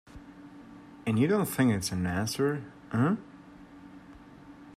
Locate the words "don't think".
1.27-1.71